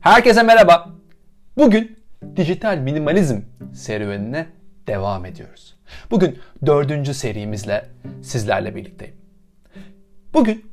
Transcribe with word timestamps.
Herkese 0.00 0.42
merhaba. 0.42 0.90
Bugün 1.56 1.98
dijital 2.36 2.78
minimalizm 2.78 3.40
serüvenine 3.74 4.46
devam 4.86 5.24
ediyoruz. 5.26 5.76
Bugün 6.10 6.38
dördüncü 6.66 7.14
serimizle 7.14 7.88
sizlerle 8.22 8.74
birlikteyim. 8.74 9.14
Bugün 10.34 10.64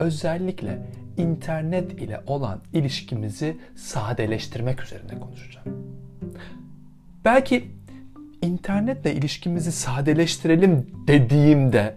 özellikle 0.00 0.78
internet 1.16 1.92
ile 1.92 2.20
olan 2.26 2.60
ilişkimizi 2.72 3.56
sadeleştirmek 3.76 4.82
üzerine 4.82 5.20
konuşacağım. 5.20 5.66
Belki 7.24 7.70
internetle 8.42 9.14
ilişkimizi 9.14 9.72
sadeleştirelim 9.72 10.86
dediğimde 11.06 11.96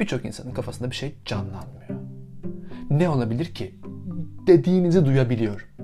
birçok 0.00 0.24
insanın 0.24 0.54
kafasında 0.54 0.90
bir 0.90 0.96
şey 0.96 1.14
canlanmıyor. 1.24 2.00
Ne 2.90 3.08
olabilir 3.08 3.54
ki? 3.54 3.74
Dediğinizi 4.46 5.06
duyabiliyorum. 5.06 5.75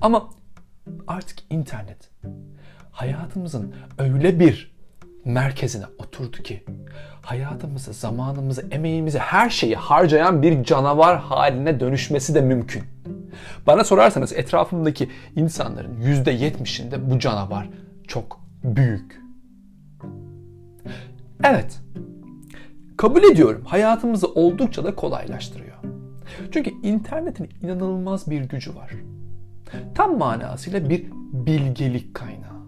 Ama 0.00 0.30
artık 1.06 1.38
internet 1.50 2.10
hayatımızın 2.90 3.74
öyle 3.98 4.40
bir 4.40 4.70
merkezine 5.24 5.84
oturdu 5.98 6.36
ki 6.36 6.64
hayatımızı, 7.22 7.92
zamanımızı, 7.92 8.66
emeğimizi, 8.70 9.18
her 9.18 9.50
şeyi 9.50 9.76
harcayan 9.76 10.42
bir 10.42 10.64
canavar 10.64 11.18
haline 11.18 11.80
dönüşmesi 11.80 12.34
de 12.34 12.40
mümkün. 12.40 12.82
Bana 13.66 13.84
sorarsanız 13.84 14.32
etrafımdaki 14.32 15.10
insanların 15.36 16.00
%70'inde 16.02 17.10
bu 17.10 17.18
canavar 17.18 17.68
çok 18.08 18.40
büyük. 18.64 19.20
Evet, 21.44 21.80
kabul 22.96 23.22
ediyorum 23.22 23.64
hayatımızı 23.66 24.28
oldukça 24.28 24.84
da 24.84 24.94
kolaylaştırıyor. 24.94 25.76
Çünkü 26.50 26.70
internetin 26.82 27.48
inanılmaz 27.62 28.30
bir 28.30 28.42
gücü 28.42 28.76
var. 28.76 28.90
Tam 29.94 30.18
manasıyla 30.18 30.90
bir 30.90 31.06
bilgelik 31.32 32.14
kaynağı. 32.14 32.60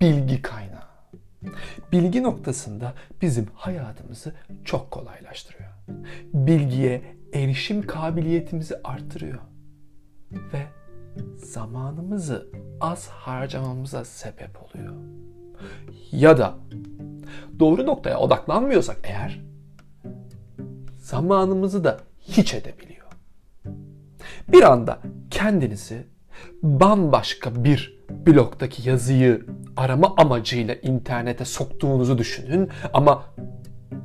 Bilgi 0.00 0.42
kaynağı. 0.42 0.86
Bilgi 1.92 2.22
noktasında 2.22 2.94
bizim 3.22 3.46
hayatımızı 3.54 4.34
çok 4.64 4.90
kolaylaştırıyor. 4.90 5.70
Bilgiye 6.34 7.02
erişim 7.34 7.86
kabiliyetimizi 7.86 8.76
artırıyor. 8.84 9.38
Ve 10.32 10.66
zamanımızı 11.36 12.50
az 12.80 13.08
harcamamıza 13.08 14.04
sebep 14.04 14.50
oluyor. 14.62 14.94
Ya 16.12 16.38
da 16.38 16.54
doğru 17.58 17.86
noktaya 17.86 18.18
odaklanmıyorsak 18.18 18.96
eğer 19.04 19.40
zamanımızı 20.98 21.84
da 21.84 22.00
hiç 22.20 22.54
edebiliyor. 22.54 22.95
Bir 24.48 24.62
anda 24.62 24.98
kendinizi 25.30 26.06
bambaşka 26.62 27.64
bir 27.64 27.98
bloktaki 28.26 28.88
yazıyı 28.88 29.46
arama 29.76 30.14
amacıyla 30.16 30.74
internete 30.74 31.44
soktuğunuzu 31.44 32.18
düşünün 32.18 32.68
ama 32.92 33.24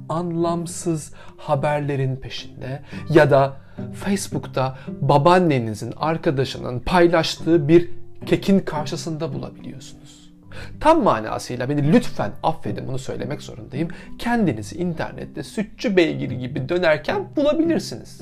anlamsız 0.10 1.14
haberlerin 1.38 2.16
peşinde 2.16 2.82
ya 3.10 3.32
da 3.32 3.54
Facebook'ta 3.94 4.78
babaannenizin 5.02 5.94
arkadaşının 5.98 6.80
paylaştığı 6.80 7.68
bir 7.68 7.90
kekin 8.26 8.60
karşısında 8.60 9.34
bulabiliyorsunuz. 9.34 10.32
Tam 10.80 11.04
manasıyla 11.04 11.70
beni 11.70 11.94
lütfen 11.94 12.32
affedin 12.44 12.88
bunu 12.88 13.00
söylemek 13.00 13.42
zorundayım. 13.42 13.88
Kendinizi 14.20 14.78
internette 14.78 15.44
sütçü 15.44 15.98
beygiri 15.98 16.38
gibi 16.38 16.70
dönerken 16.70 17.36
bulabilirsiniz. 17.36 18.22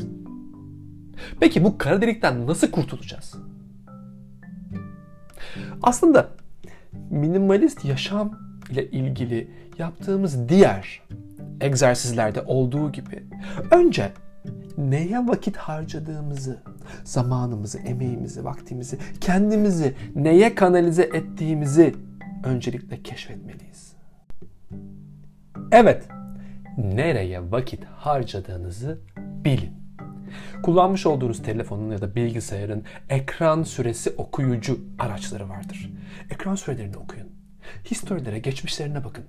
Peki 1.39 1.63
bu 1.63 1.77
kara 1.77 2.01
delikten 2.01 2.47
nasıl 2.47 2.71
kurtulacağız? 2.71 3.35
Aslında 5.83 6.27
minimalist 7.09 7.85
yaşam 7.85 8.39
ile 8.69 8.89
ilgili 8.89 9.51
yaptığımız 9.77 10.49
diğer 10.49 11.01
egzersizlerde 11.61 12.41
olduğu 12.41 12.91
gibi 12.91 13.23
önce 13.71 14.11
neye 14.77 15.27
vakit 15.27 15.57
harcadığımızı, 15.57 16.59
zamanımızı, 17.03 17.79
emeğimizi, 17.79 18.45
vaktimizi, 18.45 18.97
kendimizi 19.21 19.95
neye 20.15 20.55
kanalize 20.55 21.03
ettiğimizi 21.03 21.95
öncelikle 22.43 23.03
keşfetmeliyiz. 23.03 23.93
Evet, 25.71 26.07
nereye 26.77 27.51
vakit 27.51 27.85
harcadığınızı 27.85 28.97
bilin. 29.17 29.78
Kullanmış 30.63 31.05
olduğunuz 31.05 31.43
telefonun 31.43 31.91
ya 31.91 32.01
da 32.01 32.15
bilgisayarın 32.15 32.83
ekran 33.09 33.63
süresi 33.63 34.09
okuyucu 34.17 34.79
araçları 34.99 35.49
vardır. 35.49 35.91
Ekran 36.29 36.55
sürelerini 36.55 36.97
okuyun. 36.97 37.27
Historilere, 37.85 38.39
geçmişlerine 38.39 39.03
bakın. 39.03 39.23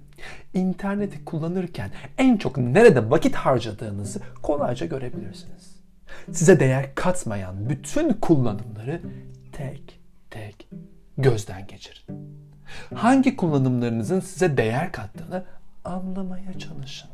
İnterneti 0.54 1.24
kullanırken 1.24 1.90
en 2.18 2.36
çok 2.36 2.56
nerede 2.58 3.10
vakit 3.10 3.34
harcadığınızı 3.34 4.20
kolayca 4.42 4.86
görebilirsiniz. 4.86 5.80
Size 6.32 6.60
değer 6.60 6.94
katmayan 6.94 7.68
bütün 7.70 8.12
kullanımları 8.12 9.00
tek 9.52 10.00
tek 10.30 10.68
gözden 11.18 11.66
geçirin. 11.66 12.40
Hangi 12.94 13.36
kullanımlarınızın 13.36 14.20
size 14.20 14.56
değer 14.56 14.92
kattığını 14.92 15.44
anlamaya 15.84 16.58
çalışın. 16.58 17.10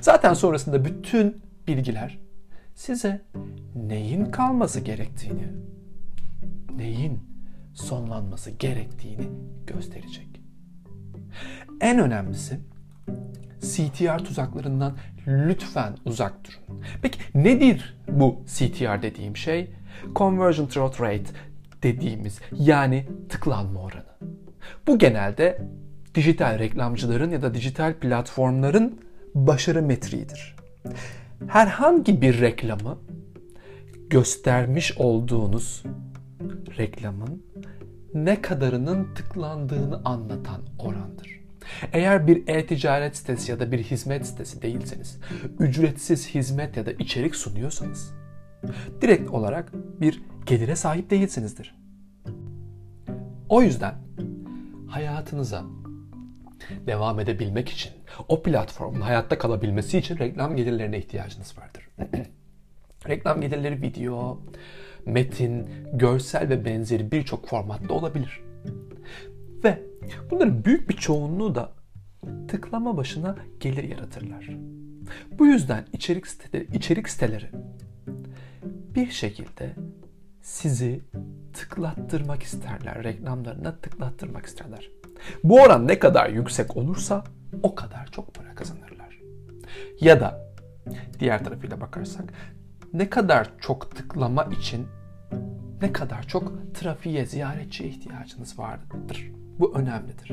Zaten 0.00 0.34
sonrasında 0.34 0.84
bütün 0.84 1.42
bilgiler 1.66 2.18
size 2.78 3.20
neyin 3.74 4.24
kalması 4.24 4.80
gerektiğini, 4.80 5.48
neyin 6.76 7.20
sonlanması 7.74 8.50
gerektiğini 8.50 9.28
gösterecek. 9.66 10.40
En 11.80 11.98
önemlisi 11.98 12.60
CTR 13.60 14.18
tuzaklarından 14.18 14.96
lütfen 15.26 15.96
uzak 16.04 16.34
durun. 16.44 16.82
Peki 17.02 17.18
nedir 17.34 17.98
bu 18.08 18.42
CTR 18.46 19.02
dediğim 19.02 19.36
şey? 19.36 19.70
Conversion 20.16 20.66
Through 20.66 21.00
Rate 21.00 21.30
dediğimiz 21.82 22.40
yani 22.52 23.06
tıklanma 23.28 23.80
oranı. 23.80 24.18
Bu 24.86 24.98
genelde 24.98 25.62
dijital 26.14 26.58
reklamcıların 26.58 27.30
ya 27.30 27.42
da 27.42 27.54
dijital 27.54 27.94
platformların 27.94 29.00
başarı 29.34 29.82
metriğidir. 29.82 30.56
Herhangi 31.46 32.22
bir 32.22 32.40
reklamı 32.40 32.98
göstermiş 34.10 34.98
olduğunuz 34.98 35.82
reklamın 36.78 37.42
ne 38.14 38.42
kadarının 38.42 39.14
tıklandığını 39.14 40.00
anlatan 40.04 40.62
orandır. 40.78 41.40
Eğer 41.92 42.26
bir 42.26 42.48
e-ticaret 42.48 43.16
sitesi 43.16 43.50
ya 43.50 43.60
da 43.60 43.72
bir 43.72 43.78
hizmet 43.78 44.26
sitesi 44.26 44.62
değilseniz, 44.62 45.20
ücretsiz 45.58 46.28
hizmet 46.28 46.76
ya 46.76 46.86
da 46.86 46.92
içerik 46.92 47.36
sunuyorsanız, 47.36 48.14
direkt 49.00 49.30
olarak 49.30 49.72
bir 50.00 50.22
gelire 50.46 50.76
sahip 50.76 51.10
değilsinizdir. 51.10 51.78
O 53.48 53.62
yüzden 53.62 53.94
hayatınıza 54.88 55.64
devam 56.86 57.20
edebilmek 57.20 57.68
için, 57.68 57.92
o 58.28 58.42
platformun 58.42 59.00
hayatta 59.00 59.38
kalabilmesi 59.38 59.98
için 59.98 60.18
reklam 60.18 60.56
gelirlerine 60.56 60.98
ihtiyacınız 60.98 61.54
vardır. 61.58 61.88
reklam 63.08 63.40
gelirleri 63.40 63.82
video, 63.82 64.40
metin, 65.06 65.66
görsel 65.92 66.48
ve 66.48 66.64
benzeri 66.64 67.12
birçok 67.12 67.48
formatta 67.48 67.94
olabilir. 67.94 68.40
Ve 69.64 69.82
bunların 70.30 70.64
büyük 70.64 70.88
bir 70.88 70.96
çoğunluğu 70.96 71.54
da 71.54 71.72
tıklama 72.48 72.96
başına 72.96 73.36
gelir 73.60 73.84
yaratırlar. 73.84 74.50
Bu 75.38 75.46
yüzden 75.46 75.84
içerik 75.92 76.26
siteleri, 76.26 76.76
içerik 76.76 77.08
siteleri 77.08 77.50
bir 78.94 79.10
şekilde 79.10 79.74
sizi 80.42 81.00
tıklattırmak 81.52 82.42
isterler. 82.42 83.04
Reklamlarına 83.04 83.76
tıklattırmak 83.76 84.46
isterler. 84.46 84.90
Bu 85.44 85.60
oran 85.60 85.88
ne 85.88 85.98
kadar 85.98 86.30
yüksek 86.30 86.76
olursa 86.76 87.24
o 87.62 87.74
kadar 87.74 88.06
çok 88.06 88.34
para 88.34 88.54
kazanırlar. 88.54 89.20
Ya 90.00 90.20
da 90.20 90.54
diğer 91.20 91.44
tarafıyla 91.44 91.80
bakarsak 91.80 92.32
ne 92.92 93.10
kadar 93.10 93.50
çok 93.60 93.96
tıklama 93.96 94.44
için 94.44 94.86
ne 95.82 95.92
kadar 95.92 96.22
çok 96.22 96.74
trafiğe, 96.74 97.26
ziyaretçiye 97.26 97.88
ihtiyacınız 97.88 98.58
vardır. 98.58 99.32
Bu 99.58 99.74
önemlidir. 99.74 100.32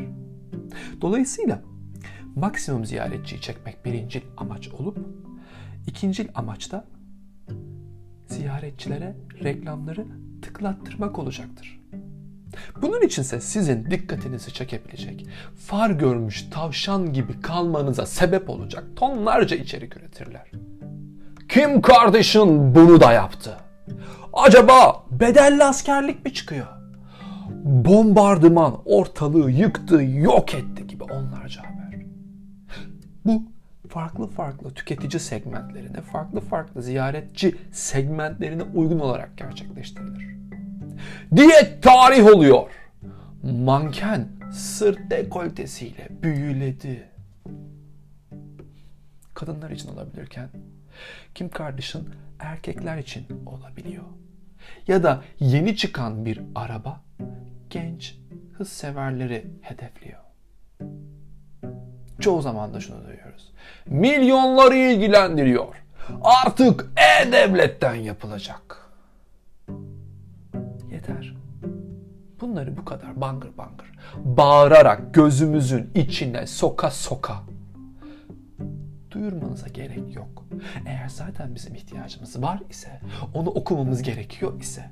Dolayısıyla 1.01 1.61
maksimum 2.35 2.85
ziyaretçiyi 2.85 3.41
çekmek 3.41 3.85
birinci 3.85 4.23
amaç 4.37 4.67
olup 4.67 4.97
ikinci 5.87 6.27
amaç 6.35 6.71
da 6.71 6.85
ziyaretçilere 8.27 9.15
reklamları 9.43 10.05
tıklattırmak 10.41 11.19
olacaktır. 11.19 11.81
Bunun 12.81 13.01
içinse 13.01 13.41
sizin 13.41 13.91
dikkatinizi 13.91 14.53
çekebilecek, 14.53 15.27
far 15.67 15.89
görmüş 15.89 16.49
tavşan 16.51 17.13
gibi 17.13 17.41
kalmanıza 17.41 18.05
sebep 18.05 18.49
olacak 18.49 18.83
tonlarca 18.95 19.57
içerik 19.57 19.97
üretirler. 19.97 20.51
Kim 21.49 21.81
kardeşin 21.81 22.75
bunu 22.75 23.01
da 23.01 23.11
yaptı 23.11 23.57
Acaba 24.35 25.05
bedelli 25.11 25.63
askerlik 25.63 26.25
mi 26.25 26.33
çıkıyor? 26.33 26.67
Bombardıman 27.63 28.81
ortalığı 28.85 29.51
yıktı, 29.51 30.03
yok 30.03 30.53
etti 30.53 30.87
gibi 30.87 31.03
onlarca 31.03 31.61
haber. 31.61 32.01
Bu 33.25 33.43
farklı 33.89 34.27
farklı 34.27 34.73
tüketici 34.73 35.19
segmentlerine, 35.19 36.01
farklı 36.01 36.41
farklı 36.41 36.81
ziyaretçi 36.81 37.55
segmentlerine 37.71 38.63
uygun 38.63 38.99
olarak 38.99 39.37
gerçekleştirilir. 39.37 40.35
Diyet 41.35 41.83
tarih 41.83 42.25
oluyor. 42.25 42.69
Manken 43.43 44.27
sırt 44.53 45.11
dekoltesiyle 45.11 46.07
büyüledi. 46.09 47.09
Kadınlar 49.33 49.69
için 49.69 49.89
olabilirken 49.89 50.49
Kim 51.35 51.49
Kardashian 51.49 52.05
erkekler 52.39 52.97
için 52.97 53.25
olabiliyor. 53.45 54.03
Ya 54.87 55.03
da 55.03 55.23
yeni 55.39 55.75
çıkan 55.75 56.25
bir 56.25 56.41
araba 56.55 57.01
genç 57.69 58.17
hız 58.57 58.69
severleri 58.69 59.45
hedefliyor. 59.61 60.19
Çoğu 62.19 62.41
zaman 62.41 62.73
da 62.73 62.79
şunu 62.79 63.05
duyuyoruz. 63.07 63.51
Milyonları 63.85 64.75
ilgilendiriyor. 64.75 65.75
Artık 66.23 66.85
e-devletten 66.97 67.95
yapılacak. 67.95 68.84
Yeter. 71.07 71.35
Bunları 72.41 72.77
bu 72.77 72.85
kadar 72.85 73.21
bangır 73.21 73.57
bangır 73.57 73.91
bağırarak 74.15 75.13
gözümüzün 75.13 75.89
içine 75.95 76.47
soka 76.47 76.91
soka 76.91 77.43
duyurmanıza 79.11 79.67
gerek 79.67 80.15
yok. 80.15 80.45
Eğer 80.85 81.09
zaten 81.09 81.55
bizim 81.55 81.75
ihtiyacımız 81.75 82.41
var 82.41 82.59
ise, 82.69 82.99
onu 83.33 83.49
okumamız 83.49 84.01
gerekiyor 84.01 84.59
ise 84.59 84.91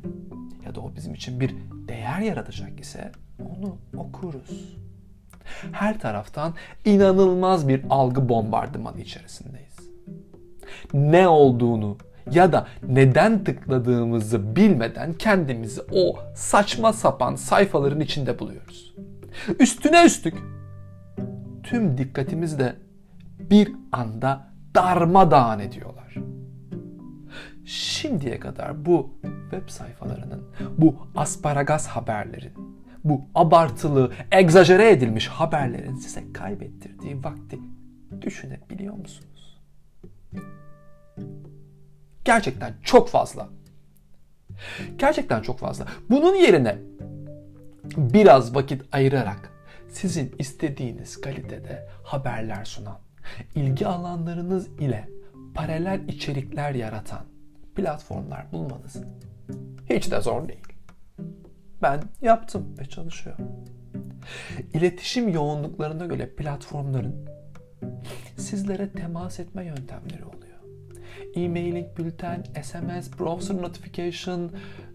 ya 0.66 0.76
da 0.76 0.82
o 0.82 0.96
bizim 0.96 1.14
için 1.14 1.40
bir 1.40 1.56
değer 1.88 2.20
yaratacak 2.20 2.80
ise 2.80 3.12
onu 3.40 3.78
okuruz. 3.98 4.78
Her 5.72 6.00
taraftan 6.00 6.54
inanılmaz 6.86 7.68
bir 7.68 7.86
algı 7.90 8.30
bombardımanı 8.30 9.02
içerisindeyiz. 9.02 9.80
Ne 10.94 11.28
olduğunu 11.28 11.98
ya 12.32 12.54
da 12.54 12.68
neden 12.88 13.44
tıkladığımızı 13.44 14.56
bilmeden 14.56 15.14
kendimizi 15.14 15.82
o 15.92 16.20
saçma 16.36 16.94
sapan 16.94 17.36
sayfaların 17.36 18.00
içinde 18.00 18.40
buluyoruz. 18.40 18.96
Üstüne 19.60 20.06
üstlük 20.06 20.36
tüm 21.64 21.98
dikkatimizi 21.98 22.60
de 22.60 22.76
bir 23.40 23.72
anda 23.92 24.48
darmadağın 24.76 25.60
ediyorlar. 25.60 26.16
Şimdiye 27.66 28.40
kadar 28.40 28.86
bu 28.86 29.10
web 29.52 29.70
sayfalarının, 29.70 30.44
bu 30.78 30.96
asparagas 31.16 31.88
haberlerin, 31.88 32.54
bu 33.04 33.22
abartılı, 33.36 34.12
egzajere 34.32 34.92
edilmiş 34.92 35.28
haberlerin 35.28 35.96
size 35.96 36.34
kaybettirdiği 36.34 37.24
vakti 37.24 37.60
düşünebiliyor 38.22 38.94
musunuz? 38.94 39.62
Gerçekten 42.26 42.74
çok 42.84 43.10
fazla. 43.10 43.50
Gerçekten 44.98 45.42
çok 45.42 45.60
fazla. 45.60 45.86
Bunun 46.10 46.36
yerine 46.36 46.78
biraz 47.98 48.56
vakit 48.56 48.82
ayırarak 48.92 49.52
sizin 49.90 50.36
istediğiniz 50.40 51.22
kalitede 51.22 51.88
haberler 52.04 52.66
sunan, 52.66 53.00
ilgi 53.56 53.88
alanlarınız 53.88 54.68
ile 54.68 55.10
paralel 55.54 56.08
içerikler 56.08 56.72
yaratan 56.72 57.26
platformlar 57.76 58.52
bulmanız 58.52 58.98
hiç 59.90 60.12
de 60.12 60.22
zor 60.22 60.48
değil. 60.48 60.68
Ben 61.82 62.04
yaptım 62.22 62.76
ve 62.80 62.86
çalışıyor. 62.86 63.38
İletişim 64.74 65.30
yoğunluklarına 65.30 66.06
göre 66.06 66.30
platformların 66.30 67.30
sizlere 68.38 68.90
temas 68.90 69.40
etme 69.40 69.66
yöntemleri 69.66 70.26
oluyor. 70.26 70.53
E-mailing, 71.36 71.98
bülten, 71.98 72.44
SMS, 72.64 73.20
browser 73.20 73.58
notification, 73.62 74.52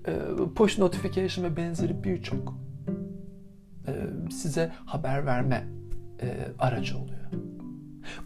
e, 0.06 0.12
push 0.55 0.79
notification 0.79 1.44
ve 1.44 1.56
benzeri 1.56 2.05
birçok 2.05 2.55
e, 3.87 3.93
size 4.31 4.73
haber 4.85 5.26
verme 5.26 5.69
e, 6.23 6.49
aracı 6.58 6.99
oluyor. 6.99 7.19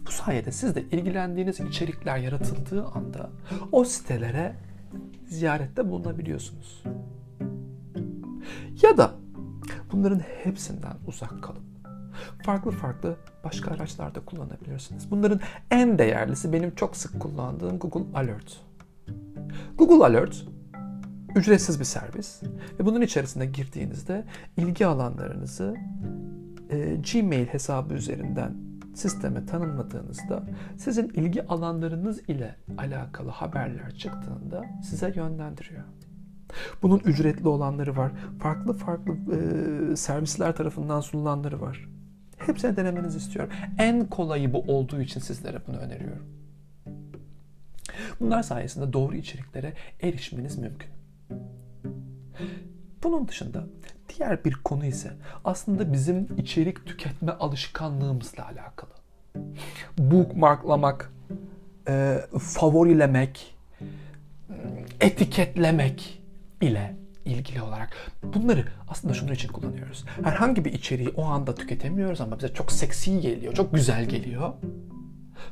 Bu 0.07 0.11
sayede 0.11 0.51
siz 0.51 0.75
de 0.75 0.81
ilgilendiğiniz 0.81 1.59
içerikler 1.59 2.17
yaratıldığı 2.17 2.85
anda 2.85 3.29
o 3.71 3.83
sitelere 3.83 4.55
ziyarette 5.27 5.89
bulunabiliyorsunuz. 5.89 6.83
Ya 8.83 8.97
da 8.97 9.13
bunların 9.91 10.19
hepsinden 10.43 10.97
uzak 11.07 11.43
kalın. 11.43 11.72
Farklı 12.43 12.71
farklı 12.71 13.15
başka 13.43 13.71
araçlarda 13.71 14.19
kullanabilirsiniz. 14.19 15.11
Bunların 15.11 15.39
en 15.71 15.99
değerlisi 15.99 16.53
benim 16.53 16.75
çok 16.75 16.97
sık 16.97 17.19
kullandığım 17.19 17.79
Google 17.79 18.17
Alert. 18.17 18.61
Google 19.77 20.05
Alert 20.05 20.45
ücretsiz 21.35 21.79
bir 21.79 21.85
servis 21.85 22.43
ve 22.79 22.85
bunun 22.85 23.01
içerisine 23.01 23.45
girdiğinizde 23.45 24.25
ilgi 24.57 24.85
alanlarınızı 24.85 25.75
e, 26.69 26.95
Gmail 26.95 27.47
hesabı 27.47 27.93
üzerinden 27.93 28.53
sisteme 28.95 29.45
tanımladığınızda 29.45 30.43
sizin 30.77 31.09
ilgi 31.09 31.47
alanlarınız 31.47 32.29
ile 32.29 32.55
alakalı 32.77 33.29
haberler 33.29 33.95
çıktığında 33.95 34.65
size 34.83 35.13
yönlendiriyor. 35.15 35.83
Bunun 36.81 36.99
ücretli 36.99 37.47
olanları 37.47 37.97
var. 37.97 38.11
Farklı 38.39 38.73
farklı 38.73 39.13
e, 39.13 39.95
servisler 39.95 40.55
tarafından 40.55 41.01
sunulanları 41.01 41.61
var. 41.61 41.87
Hepsini 42.45 42.77
denemenizi 42.77 43.17
istiyorum. 43.17 43.51
En 43.77 44.05
kolayı 44.05 44.53
bu 44.53 44.59
olduğu 44.67 45.01
için 45.01 45.19
sizlere 45.19 45.57
bunu 45.67 45.77
öneriyorum. 45.77 46.25
Bunlar 48.19 48.43
sayesinde 48.43 48.93
doğru 48.93 49.15
içeriklere 49.15 49.73
erişmeniz 50.01 50.57
mümkün. 50.57 50.89
Bunun 53.03 53.27
dışında 53.27 53.63
diğer 54.09 54.45
bir 54.45 54.53
konu 54.53 54.85
ise 54.85 55.11
aslında 55.45 55.93
bizim 55.93 56.27
içerik 56.37 56.85
tüketme 56.85 57.31
alışkanlığımızla 57.31 58.45
alakalı. 58.45 58.91
Bookmarklamak, 59.97 61.13
e, 61.87 62.17
favorilemek, 62.39 63.55
etiketlemek 65.01 66.21
ile 66.61 66.95
ilgili 67.25 67.61
olarak 67.61 67.89
bunları 68.23 68.65
aslında 68.89 69.13
şunun 69.13 69.31
için 69.31 69.47
kullanıyoruz. 69.47 70.05
Herhangi 70.23 70.65
bir 70.65 70.73
içeriği 70.73 71.09
o 71.09 71.23
anda 71.23 71.55
tüketemiyoruz 71.55 72.21
ama 72.21 72.37
bize 72.37 72.53
çok 72.53 72.71
seksi 72.71 73.21
geliyor, 73.21 73.53
çok 73.53 73.73
güzel 73.73 74.05
geliyor. 74.05 74.53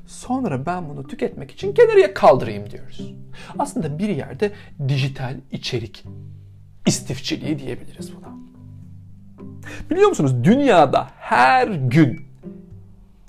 Sonra 0.07 0.65
ben 0.65 0.89
bunu 0.89 1.07
tüketmek 1.07 1.51
için 1.51 1.73
kenarıya 1.73 2.13
kaldırayım 2.13 2.69
diyoruz. 2.69 3.13
Aslında 3.59 3.99
bir 3.99 4.09
yerde 4.09 4.51
dijital 4.87 5.35
içerik 5.51 6.03
istifçiliği 6.85 7.59
diyebiliriz 7.59 8.11
buna. 8.15 8.31
Biliyor 9.89 10.09
musunuz 10.09 10.43
dünyada 10.43 11.09
her 11.17 11.67
gün 11.67 12.25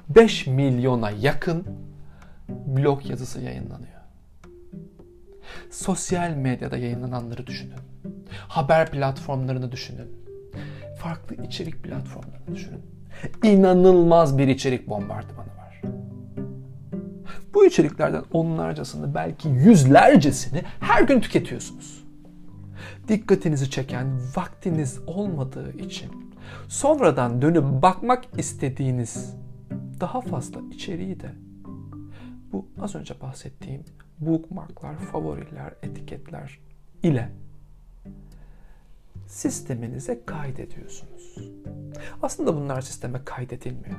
5 0.08 0.46
milyona 0.46 1.10
yakın 1.10 1.66
blog 2.48 3.10
yazısı 3.10 3.40
yayınlanıyor. 3.40 3.92
Sosyal 5.70 6.30
medyada 6.30 6.76
yayınlananları 6.76 7.46
düşünün. 7.46 7.78
Haber 8.52 8.90
platformlarını 8.90 9.72
düşünün. 9.72 10.08
Farklı 10.98 11.44
içerik 11.44 11.82
platformlarını 11.82 12.54
düşünün. 12.54 12.82
İnanılmaz 13.42 14.38
bir 14.38 14.48
içerik 14.48 14.88
bombardımanı 14.88 15.48
var. 15.48 15.82
Bu 17.54 17.66
içeriklerden 17.66 18.24
onlarcasını 18.32 19.14
belki 19.14 19.48
yüzlercesini 19.48 20.62
her 20.80 21.02
gün 21.02 21.20
tüketiyorsunuz. 21.20 22.04
Dikkatinizi 23.08 23.70
çeken 23.70 24.20
vaktiniz 24.36 25.00
olmadığı 25.06 25.72
için 25.72 26.10
sonradan 26.68 27.42
dönüp 27.42 27.82
bakmak 27.82 28.24
istediğiniz 28.38 29.36
daha 30.00 30.20
fazla 30.20 30.60
içeriği 30.72 31.20
de 31.20 31.32
bu 32.52 32.66
az 32.80 32.94
önce 32.94 33.20
bahsettiğim 33.20 33.84
bookmarklar, 34.20 34.96
favoriler, 34.96 35.74
etiketler 35.82 36.58
ile 37.02 37.28
sisteminize 39.32 40.20
kaydediyorsunuz. 40.26 41.38
Aslında 42.22 42.56
bunlar 42.56 42.80
sisteme 42.80 43.20
kaydedilmiyor. 43.24 43.96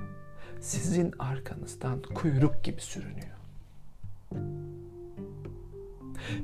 Sizin 0.62 1.13
arkanızdan 1.20 2.02
kuyruk 2.02 2.63
gibi 2.63 2.82
sürünüyor. 2.82 3.34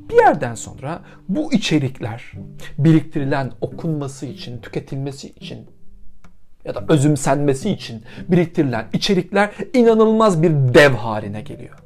Bir 0.10 0.15
yerden 0.15 0.55
sonra 0.55 1.01
bu 1.29 1.53
içerikler 1.53 2.31
biriktirilen 2.77 3.51
okunması 3.62 4.25
için, 4.25 4.62
tüketilmesi 4.62 5.29
için 5.29 5.67
ya 6.65 6.75
da 6.75 6.86
özümsenmesi 6.89 7.69
için 7.69 8.03
biriktirilen 8.27 8.88
içerikler 8.93 9.53
inanılmaz 9.74 10.41
bir 10.43 10.51
dev 10.51 10.93
haline 10.93 11.41
geliyor. 11.41 11.79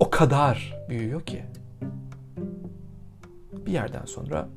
O 0.00 0.10
kadar 0.10 0.74
büyüyor 0.88 1.22
ki. 1.22 1.42
Bir 3.66 3.72
yerden 3.72 4.04
sonra 4.04 4.48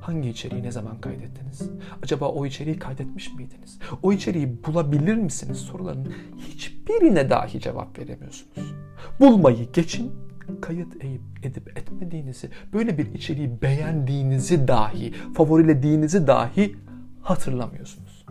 hangi 0.00 0.28
içeriği 0.28 0.62
ne 0.62 0.72
zaman 0.72 1.00
kaydettiniz? 1.00 1.70
Acaba 2.02 2.28
o 2.28 2.46
içeriği 2.46 2.78
kaydetmiş 2.78 3.34
miydiniz? 3.34 3.78
O 4.02 4.12
içeriği 4.12 4.64
bulabilir 4.64 5.14
misiniz 5.14 5.58
sorularının 5.58 6.14
hiçbirine 6.38 7.30
dahi 7.30 7.60
cevap 7.60 7.98
veremiyorsunuz. 7.98 8.74
Bulmayı 9.20 9.72
geçin, 9.72 10.12
kayıt 10.60 11.04
edip 11.42 11.78
etmediğinizi, 11.78 12.50
böyle 12.72 12.98
bir 12.98 13.14
içeriği 13.14 13.62
beğendiğinizi 13.62 14.68
dahi, 14.68 15.12
favorilediğinizi 15.12 16.26
dahi 16.26 16.76
hatırlamıyorsunuz. 17.22 18.26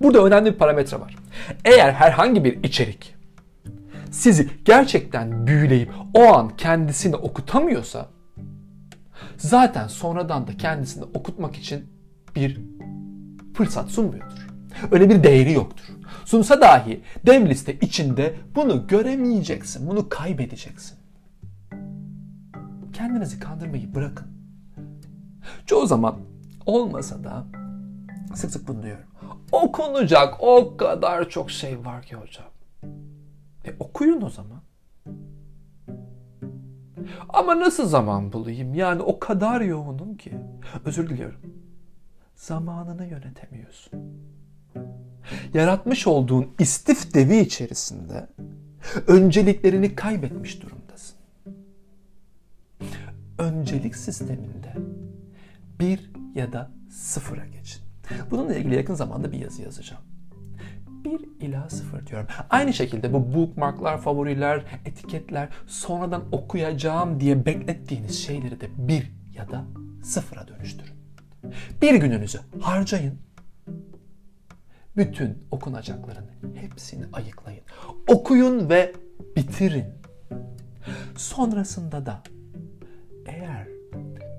Burada 0.00 0.24
önemli 0.24 0.52
bir 0.52 0.58
parametre 0.58 1.00
var. 1.00 1.16
Eğer 1.64 1.92
herhangi 1.92 2.44
bir 2.44 2.64
içerik 2.64 3.13
sizi 4.14 4.50
gerçekten 4.64 5.46
büyüleyip 5.46 5.92
o 6.14 6.22
an 6.22 6.56
kendisini 6.56 7.16
okutamıyorsa 7.16 8.08
zaten 9.36 9.88
sonradan 9.88 10.46
da 10.46 10.56
kendisini 10.56 11.04
okutmak 11.04 11.56
için 11.56 11.84
bir 12.36 12.60
fırsat 13.54 13.90
sunmuyordur. 13.90 14.48
Öyle 14.90 15.10
bir 15.10 15.22
değeri 15.22 15.52
yoktur. 15.52 15.84
Sunsa 16.24 16.60
dahi 16.60 17.00
dev 17.26 17.46
liste 17.48 17.78
içinde 17.80 18.34
bunu 18.54 18.86
göremeyeceksin, 18.86 19.88
bunu 19.88 20.08
kaybedeceksin. 20.08 20.98
Kendinizi 22.92 23.40
kandırmayı 23.40 23.94
bırakın. 23.94 24.26
Çoğu 25.66 25.86
zaman 25.86 26.16
olmasa 26.66 27.24
da 27.24 27.44
sık 28.34 28.50
sık 28.50 28.68
bunu 28.68 28.82
diyorum. 28.82 29.04
Okunacak 29.52 30.34
o 30.40 30.76
kadar 30.76 31.28
çok 31.28 31.50
şey 31.50 31.84
var 31.84 32.02
ki 32.02 32.16
hocam. 32.16 32.53
Okuyun 33.78 34.22
o 34.22 34.30
zaman. 34.30 34.62
Ama 37.28 37.60
nasıl 37.60 37.88
zaman 37.88 38.32
bulayım? 38.32 38.74
Yani 38.74 39.02
o 39.02 39.18
kadar 39.18 39.60
yoğunum 39.60 40.16
ki. 40.16 40.32
Özür 40.84 41.10
diliyorum. 41.10 41.40
Zamanını 42.36 43.06
yönetemiyorsun. 43.06 43.92
Yaratmış 45.54 46.06
olduğun 46.06 46.46
istif 46.58 47.14
devi 47.14 47.36
içerisinde 47.36 48.26
önceliklerini 49.06 49.94
kaybetmiş 49.94 50.62
durumdasın. 50.62 51.16
Öncelik 53.38 53.96
sisteminde 53.96 54.74
bir 55.80 56.10
ya 56.34 56.52
da 56.52 56.70
sıfıra 56.90 57.46
geçin. 57.46 57.82
Bununla 58.30 58.54
ilgili 58.54 58.74
yakın 58.74 58.94
zamanda 58.94 59.32
bir 59.32 59.38
yazı 59.38 59.62
yazacağım. 59.62 60.02
1 61.14 61.46
ila 61.46 61.70
0 61.70 62.06
diyorum. 62.06 62.26
Aynı 62.50 62.72
şekilde 62.72 63.12
bu 63.12 63.34
bookmarklar, 63.34 64.00
favoriler, 64.00 64.64
etiketler, 64.84 65.48
sonradan 65.66 66.22
okuyacağım 66.32 67.20
diye 67.20 67.46
beklettiğiniz 67.46 68.24
şeyleri 68.24 68.60
de 68.60 68.68
1 68.78 69.12
ya 69.34 69.50
da 69.50 69.64
0'a 70.02 70.48
dönüştürün. 70.48 70.94
Bir 71.82 71.94
gününüzü 71.94 72.38
harcayın. 72.60 73.18
Bütün 74.96 75.38
okunacakların 75.50 76.26
hepsini 76.54 77.04
ayıklayın. 77.12 77.62
Okuyun 78.08 78.68
ve 78.68 78.92
bitirin. 79.36 79.84
Sonrasında 81.16 82.06
da 82.06 82.22
eğer 83.26 83.68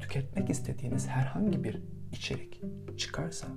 tüketmek 0.02 0.50
istediğiniz 0.50 1.08
herhangi 1.08 1.64
bir 1.64 1.82
içerik 2.12 2.62
çıkarsa 2.98 3.48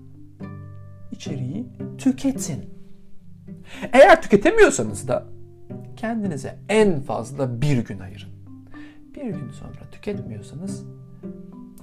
içeriği 1.11 1.67
tüketin. 1.99 2.79
Eğer 3.93 4.23
tüketemiyorsanız 4.23 5.09
da 5.09 5.27
kendinize 5.97 6.59
en 6.69 7.01
fazla 7.01 7.63
bir 7.63 7.79
gün 7.79 7.99
ayırın. 7.99 8.31
Bir 9.15 9.25
gün 9.25 9.51
sonra 9.51 9.91
tüketmiyorsanız 9.93 10.85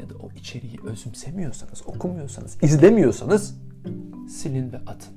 ya 0.01 0.09
da 0.09 0.13
o 0.23 0.29
içeriği 0.35 0.77
özümsemiyorsanız, 0.85 1.87
okumuyorsanız, 1.87 2.63
izlemiyorsanız 2.63 3.55
silin 4.29 4.71
ve 4.71 4.77
atın. 4.77 5.13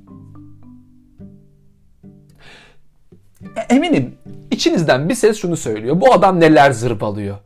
E, 3.57 3.75
eminim 3.75 4.15
içinizden 4.51 5.09
bir 5.09 5.15
ses 5.15 5.37
şunu 5.37 5.57
söylüyor. 5.57 6.01
Bu 6.01 6.13
adam 6.13 6.41
neler 6.41 6.71
zırvalıyor. 6.71 7.37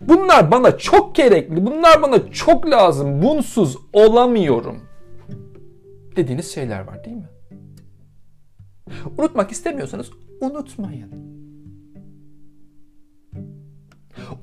Bunlar 0.00 0.50
bana 0.50 0.78
çok 0.78 1.14
gerekli, 1.14 1.66
bunlar 1.66 2.02
bana 2.02 2.30
çok 2.30 2.70
lazım, 2.70 3.22
bunsuz 3.22 3.76
olamıyorum 3.92 4.80
dediğiniz 6.16 6.54
şeyler 6.54 6.80
var 6.80 7.04
değil 7.04 7.16
mi? 7.16 7.28
Unutmak 9.18 9.52
istemiyorsanız 9.52 10.10
unutmayın. 10.40 11.32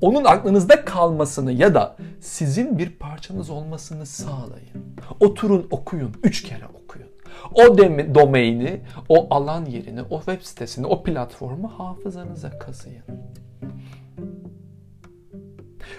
Onun 0.00 0.24
aklınızda 0.24 0.84
kalmasını 0.84 1.52
ya 1.52 1.74
da 1.74 1.96
sizin 2.20 2.78
bir 2.78 2.90
parçanız 2.90 3.50
olmasını 3.50 4.06
sağlayın. 4.06 4.96
Oturun 5.20 5.66
okuyun, 5.70 6.12
üç 6.22 6.42
kere 6.42 6.66
okuyun. 6.84 7.08
O 7.54 7.78
domaini, 8.14 8.80
o 9.08 9.34
alan 9.34 9.64
yerini, 9.64 10.02
o 10.02 10.18
web 10.18 10.42
sitesini, 10.42 10.86
o 10.86 11.02
platformu 11.02 11.68
hafızanıza 11.68 12.58
kazıyın. 12.58 13.04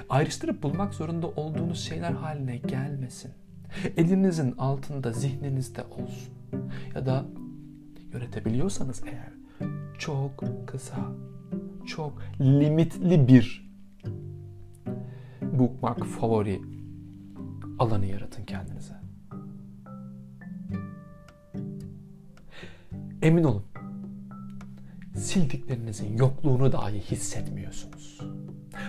Ayrıştırıp 0.09 0.63
bulmak 0.63 0.93
zorunda 0.93 1.27
olduğunuz 1.27 1.79
şeyler 1.79 2.11
haline 2.11 2.57
gelmesin. 2.57 3.31
Elinizin 3.97 4.51
altında, 4.57 5.11
zihninizde 5.11 5.83
olsun. 5.83 6.33
Ya 6.95 7.05
da 7.05 7.25
yönetebiliyorsanız 8.13 9.03
eğer 9.05 9.33
çok 9.99 10.43
kısa, 10.67 11.11
çok 11.85 12.21
limitli 12.41 13.27
bir 13.27 13.71
bookmark 15.41 16.05
favori 16.05 16.61
alanı 17.79 18.05
yaratın 18.05 18.45
kendinize. 18.45 19.01
Emin 23.21 23.43
olun, 23.43 23.63
sildiklerinizin 25.15 26.17
yokluğunu 26.17 26.71
dahi 26.71 26.99
hissetmiyorsunuz. 26.99 28.19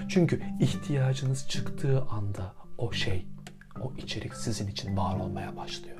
Çünkü 0.09 0.43
ihtiyacınız 0.61 1.49
çıktığı 1.49 2.03
anda 2.03 2.55
o 2.79 2.93
şey 2.93 3.27
o 3.81 3.93
içerik 3.99 4.35
sizin 4.35 4.67
için 4.67 4.97
var 4.97 5.21
olmaya 5.21 5.57
başlıyor. 5.57 5.99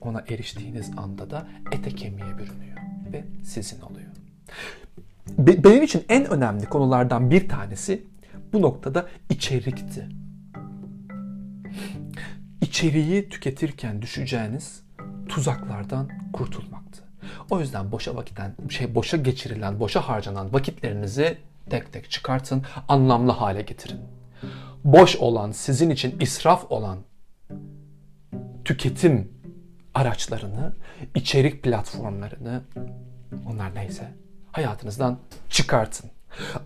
Ona 0.00 0.24
eriştiğiniz 0.28 0.90
anda 0.96 1.30
da 1.30 1.48
ete 1.72 1.90
kemiğe 1.90 2.38
bürünüyor 2.38 2.76
ve 3.12 3.24
sizin 3.44 3.80
oluyor. 3.80 4.08
Benim 5.38 5.82
için 5.82 6.04
en 6.08 6.24
önemli 6.24 6.66
konulardan 6.66 7.30
bir 7.30 7.48
tanesi 7.48 8.06
bu 8.52 8.62
noktada 8.62 9.06
içerikti. 9.30 10.08
İçeriği 12.60 13.28
tüketirken 13.28 14.02
düşeceğiniz 14.02 14.82
tuzaklardan 15.28 16.08
kurtulmaktı. 16.32 17.02
O 17.50 17.60
yüzden 17.60 17.92
boşa 17.92 18.16
vakitten, 18.16 18.54
şey 18.68 18.94
boşa 18.94 19.16
geçirilen, 19.16 19.80
boşa 19.80 20.00
harcanan 20.00 20.52
vakitlerinizi 20.52 21.38
tek 21.70 21.92
tek 21.92 22.10
çıkartın, 22.10 22.62
anlamlı 22.88 23.32
hale 23.32 23.62
getirin. 23.62 24.00
Boş 24.84 25.16
olan, 25.16 25.52
sizin 25.52 25.90
için 25.90 26.20
israf 26.20 26.72
olan 26.72 26.98
tüketim 28.64 29.32
araçlarını, 29.98 30.72
içerik 31.14 31.62
platformlarını, 31.62 32.62
onlar 33.46 33.74
neyse 33.74 34.08
hayatınızdan 34.52 35.18
çıkartın. 35.48 36.10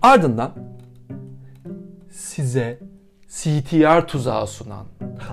Ardından 0.02 0.52
size 2.10 2.78
CTR 3.28 4.06
tuzağı 4.06 4.46
sunan, 4.46 4.86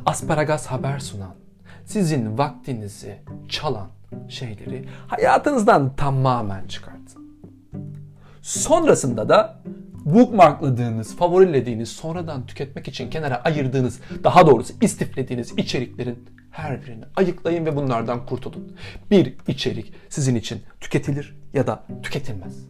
asparagas 0.05 0.65
haber 0.65 0.99
sunan, 0.99 1.35
sizin 1.85 2.37
vaktinizi 2.37 3.21
çalan 3.49 3.87
şeyleri 4.29 4.85
hayatınızdan 5.07 5.95
tamamen 5.95 6.67
çıkartın. 6.67 7.49
Sonrasında 8.41 9.29
da 9.29 9.61
bookmarkladığınız, 10.05 11.15
favorilediğiniz, 11.15 11.89
sonradan 11.89 12.45
tüketmek 12.45 12.87
için 12.87 13.09
kenara 13.09 13.41
ayırdığınız, 13.43 13.99
daha 14.23 14.47
doğrusu 14.47 14.73
istiflediğiniz 14.81 15.57
içeriklerin 15.57 16.38
her 16.51 16.81
birini 16.81 17.05
ayıklayın 17.15 17.65
ve 17.65 17.75
bunlardan 17.75 18.25
kurtulun. 18.25 18.77
Bir 19.11 19.35
içerik 19.47 19.93
sizin 20.09 20.35
için 20.35 20.61
tüketilir 20.79 21.35
ya 21.53 21.67
da 21.67 21.83
tüketilmez. 22.03 22.69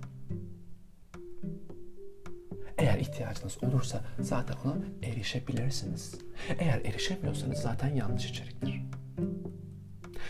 Eğer 2.77 3.00
ihtiyacınız 3.00 3.63
olursa 3.63 4.01
zaten 4.19 4.55
ona 4.65 4.75
erişebilirsiniz. 5.03 6.15
Eğer 6.59 6.81
erişemiyorsanız 6.86 7.57
zaten 7.57 7.95
yanlış 7.95 8.29
içeriktir. 8.29 8.81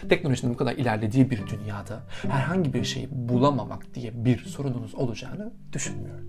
Teknolojinin 0.09 0.53
bu 0.53 0.57
kadar 0.57 0.73
ilerlediği 0.73 1.31
bir 1.31 1.47
dünyada 1.47 2.03
herhangi 2.21 2.73
bir 2.73 2.83
şeyi 2.83 3.07
bulamamak 3.11 3.95
diye 3.95 4.25
bir 4.25 4.37
sorununuz 4.45 4.95
olacağını 4.95 5.53
düşünmüyorum. 5.73 6.25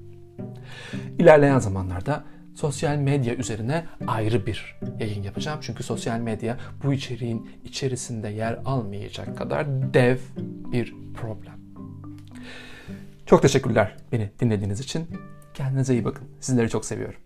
İlerleyen 1.19 1.59
zamanlarda 1.59 2.25
sosyal 2.55 2.97
medya 2.97 3.35
üzerine 3.35 3.87
ayrı 4.07 4.47
bir 4.47 4.79
yayın 5.01 5.23
yapacağım. 5.23 5.59
Çünkü 5.63 5.83
sosyal 5.83 6.19
medya 6.21 6.57
bu 6.85 6.93
içeriğin 6.93 7.51
içerisinde 7.65 8.29
yer 8.29 8.59
almayacak 8.65 9.39
kadar 9.39 9.67
dev 9.95 10.17
bir 10.73 10.95
problem. 11.15 11.61
Çok 13.27 13.43
teşekkürler 13.43 13.97
beni 14.13 14.31
dinlediğiniz 14.41 14.81
için. 14.81 15.07
Kendinize 15.55 15.95
iyi 15.95 16.05
bakın. 16.05 16.29
Sizleri 16.41 16.69
çok 16.69 16.85
seviyorum. 16.85 17.21